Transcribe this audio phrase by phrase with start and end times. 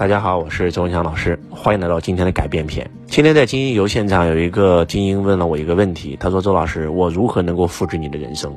[0.00, 2.90] 大家好，我是周文强老师，欢迎来到今天的改变篇。
[3.06, 8.50] 今天在精英游现场有一个精英问了我一个问题，他说：“周老师，我如何能够复制你的人生？”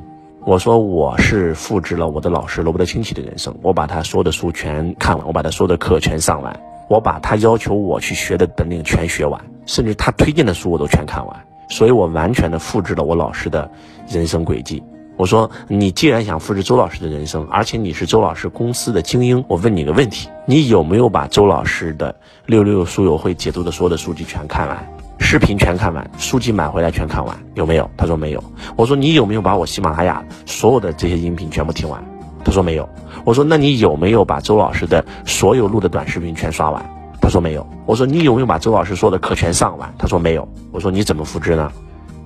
[0.46, 13.70] 我说：“我是复制了我的老师罗伯特清崎的人生，我把他所有的书全看完，我把他所有的课全上完，我把他要求我去学的本领全学完，甚至他推荐的书我都全看完，所以我完全的复制了我老师的
[14.08, 14.82] 人生轨迹。”
[15.18, 22.14] 我说，你既然想复制周老师的人生，而且你是周老师公司的精英，我问你个问题：你有没有把周老师的
[22.46, 27.90] 六六书友会解读的所有的书籍全看完，视频全看完，书籍买回来全看完，有没有？
[27.96, 28.44] 他说没有。
[28.76, 32.04] 我说你有没有把我喜马拉雅所有的这些音频全部听完？
[32.44, 32.86] 他说没有。
[33.24, 36.84] 我说那你有没有把周老师的所有录的短视频全刷完？
[37.22, 37.66] 他说没有。
[37.86, 39.90] 我说你有没有把周老师说的课全上完？
[39.96, 40.46] 他说没有。
[40.70, 41.72] 我说你怎么复制呢？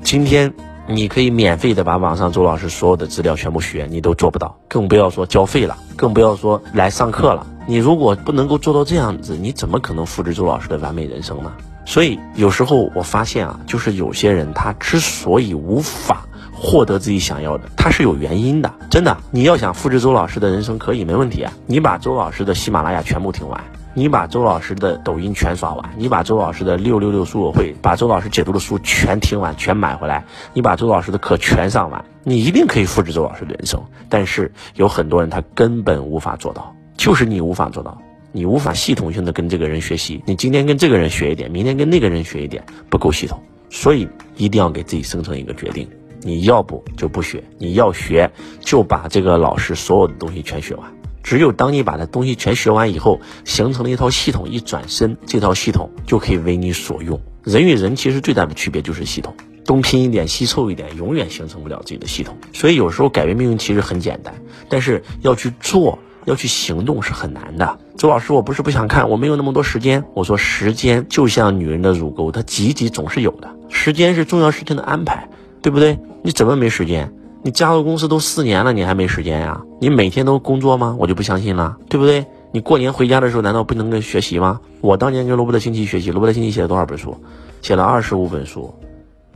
[0.03, 0.53] 今天。
[0.91, 7.47] 你可以免费的把网上周老师所有的资料全部学，你都做不到，更不要说交费了，更不要说来上课了。
[7.67, 11.53] 你如果不能够做到这样子，你怎么可能复制周老师的完美人生呢？
[11.85, 18.73] 所以有时候我发现啊，就是有些人他之所以无法获得自己想要的，他是有原因的。
[18.89, 23.63] 真的，你要想复制周老师的人生，可以没问题啊，你把周老师的喜马拉雅全部听完。
[23.99, 30.25] 你把周老师的抖音全刷完，你把周老师的六六六书友会，把周老师解读的书全听完，全买回来，
[30.55, 33.83] 你把周老师的课全上完，你一定可以复制周老师的人生。
[34.09, 45.89] 但是有很多人他根本无法做到，就是你无法做到，你无法系统性的跟这个人学习，你今天跟这个人学一点，明天跟那个人学一点，不够系统，所以一定要给自己生成一个决定，
[46.21, 50.89] 你要不就不学，你要学就把这个老师所有的东西全学完。
[51.23, 57.21] 只有当你把这东西全学完以后，形成了一套系统，一转身，这套系统就可以为你所用。
[57.45, 62.37] 人与人其实最大的区别就是系统，东拼一点，西凑一点，永远形成不了自己的系统。
[62.53, 64.35] 所以有时候改变命运其实很简单，
[64.69, 67.79] 但是要去做，要去行动是很难的。
[67.97, 70.05] 周老师，我不是不想看，我没有那么多时间。
[70.15, 73.57] 我说时间就像女人的乳沟，它挤挤总是有的。
[73.69, 75.29] 时间是重要事情的安排，
[75.63, 75.99] 对不对？
[76.23, 77.13] 你怎么没时间？
[77.49, 79.59] 你加入公司都四年了，你还没时间呀？
[79.81, 80.95] 你每天都工作吗？
[80.99, 82.27] 我就不相信了，对不对？
[82.53, 84.61] 你过年回家的时候难道不能跟学习吗？
[84.83, 87.17] 我当年跟罗伯特清崎学习，罗伯特清崎写了多少本书？
[87.63, 88.71] 写了二十五本书。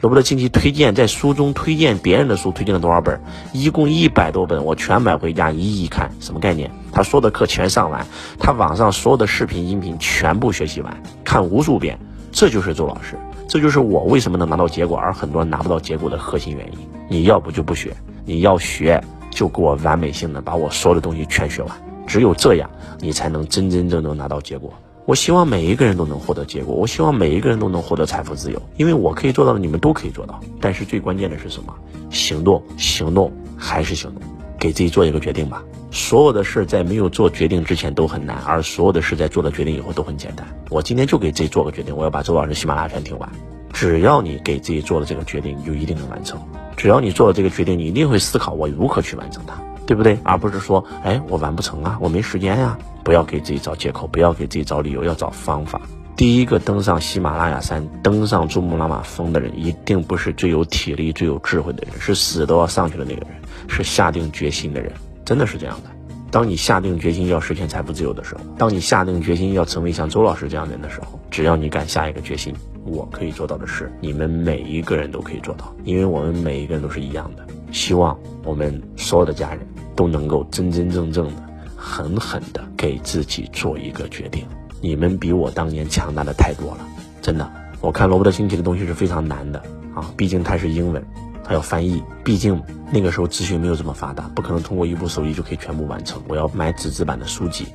[0.01, 3.19] 罗伯特清崎推荐在书中推荐别人的书，推荐了多少本？
[3.55, 6.71] 一共一百多本，我全买回家一一看，什么概念？
[6.93, 8.07] 他说的课全上完，
[8.39, 11.99] 他网上所有的视频音频全部学习完，看无数遍，
[12.31, 13.17] 这就是周老师。
[13.53, 16.79] 这就是我为什么能拿到结果，而很多人拿不到结果的核心原因。
[17.07, 18.99] 你要不就不学，你要学
[19.29, 21.71] 就给我完美性的把我所有的东西全学完。
[22.07, 24.73] 只有这样，你才能真真正正拿到结果。
[25.05, 30.41] 我希望每一个人都能获得结果，我希望每一个人都能获得财富自由，因为我可以做到的，你们都可以做到。
[30.59, 31.75] 但是最关键的是什么？
[32.09, 34.23] 行动，行动，还是行动。
[34.63, 35.61] 给自己做一个决定吧。
[35.91, 40.47] 所有的事在没有做决定之前都很难，而所有的事在做了决定以后都很简单。
[40.71, 43.29] 我今天就给自己做个决定，我要把周老师喜马拉雅全听完。
[43.73, 46.41] 只要你给自己做了这个决定，你就一定能完成。
[46.77, 50.17] 只要你做了这个决定，你一定会思考我如何去完成它，对不对？
[50.23, 52.79] 而不是说，哎，我完不成啊，我没时间呀。
[53.03, 55.81] 不要给自己找借口，不要给自己找理由，要找方法。
[56.23, 63.31] 第一个登上喜马拉雅山、登上珠穆朗玛峰的人，一定不是最有体力、最有智慧的人，是死都要上去的那个人，
[63.69, 64.93] 是下定决心的人。
[65.25, 65.91] 真的是这样的。
[66.31, 77.45] 当你下定决心要实现财富自由的时候，当你下定决心要成为像周老师这样的人的时候，只要你敢下一个决心，我可以做到的事，你们每一个人都可以做到，因为我们每一个人都是一样的。
[77.73, 79.67] 希望我们所有的家人
[79.97, 81.43] 都能够真真正正的、
[81.77, 84.47] 狠狠的给自己做一个决定。
[84.83, 86.87] 你们比我当年强大的太多了，
[87.23, 87.49] 真的。
[87.81, 89.59] 我看罗伯特清崎的东西是非常难的
[89.95, 91.01] 啊，毕竟它是英文，
[91.45, 92.03] 它要翻译。
[92.25, 92.61] 毕竟
[92.93, 96.21] 那个时候资讯没有这么发达，不可能通过一部手机就可以全部完成。
[96.27, 97.69] 我要买纸质版的书籍，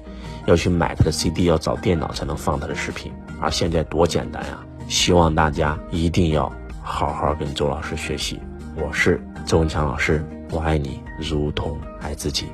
[0.45, 3.09] 要去买他的 CD，要找电脑才能放他的视频。
[3.39, 4.59] 而现在多简单呀！
[4.89, 6.51] 希望大家一定要
[6.81, 8.39] 好好跟周老师学习。
[8.75, 12.47] 我是周文强老师，我爱你如同爱自己。